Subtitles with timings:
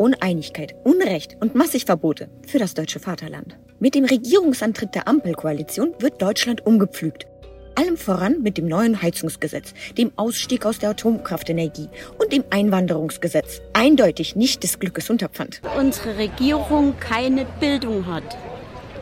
[0.00, 3.58] Uneinigkeit, Unrecht und massig Verbote für das deutsche Vaterland.
[3.80, 7.26] Mit dem Regierungsantritt der Ampelkoalition wird Deutschland umgepflügt.
[7.74, 13.60] Allem voran mit dem neuen Heizungsgesetz, dem Ausstieg aus der Atomkraftenergie und dem Einwanderungsgesetz.
[13.74, 15.60] Eindeutig nicht des Glückes Unterpfand.
[15.78, 18.38] Unsere Regierung keine Bildung hat.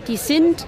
[0.09, 0.67] Die sind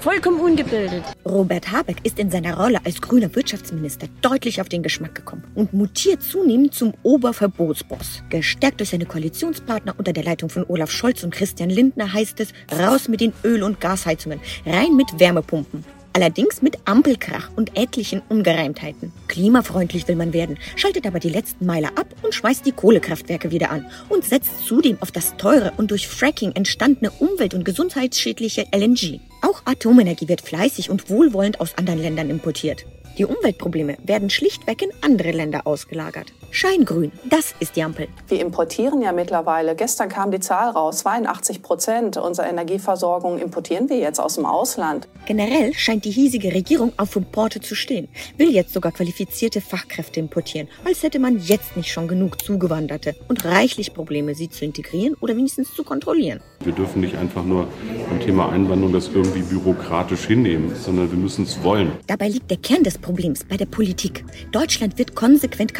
[0.00, 1.04] vollkommen ungebildet.
[1.26, 5.72] Robert Habeck ist in seiner Rolle als grüner Wirtschaftsminister deutlich auf den Geschmack gekommen und
[5.72, 8.22] mutiert zunehmend zum Oberverbotsboss.
[8.30, 12.52] Gestärkt durch seine Koalitionspartner unter der Leitung von Olaf Scholz und Christian Lindner heißt es,
[12.78, 15.84] raus mit den Öl- und Gasheizungen, rein mit Wärmepumpen.
[16.12, 19.12] Allerdings mit Ampelkrach und etlichen Ungereimtheiten.
[19.28, 23.70] Klimafreundlich will man werden, schaltet aber die letzten Meiler ab und schmeißt die Kohlekraftwerke wieder
[23.70, 29.20] an und setzt zudem auf das teure und durch Fracking entstandene umwelt- und gesundheitsschädliche LNG.
[29.42, 32.86] Auch Atomenergie wird fleißig und wohlwollend aus anderen Ländern importiert.
[33.18, 36.32] Die Umweltprobleme werden schlichtweg in andere Länder ausgelagert.
[36.52, 38.08] Scheingrün, das ist die Ampel.
[38.26, 39.76] Wir importieren ja mittlerweile.
[39.76, 45.06] Gestern kam die Zahl raus, 82 Prozent unserer Energieversorgung importieren wir jetzt aus dem Ausland.
[45.26, 50.68] Generell scheint die hiesige Regierung auf Importe zu stehen, will jetzt sogar qualifizierte Fachkräfte importieren,
[50.84, 55.36] als hätte man jetzt nicht schon genug Zugewanderte und reichlich Probleme, sie zu integrieren oder
[55.36, 56.40] wenigstens zu kontrollieren.
[56.64, 57.68] Wir dürfen nicht einfach nur
[58.08, 61.92] beim Thema Einwanderung das irgendwie bürokratisch hinnehmen, sondern wir müssen es wollen.
[62.06, 64.24] Dabei liegt der Kern des Problems bei der Politik.
[64.52, 65.74] Deutschland wird konsequent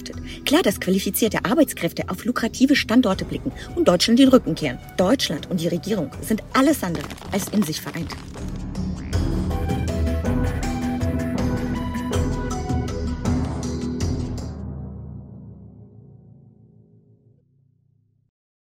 [0.00, 0.44] kaputtgewirtschaftet.
[0.44, 4.78] Klar, dass qualifizierte Arbeitskräfte auf lukrative Standorte blicken und Deutschland den Rücken kehren.
[4.96, 8.10] Deutschland und die Regierung sind alles andere als in sich vereint.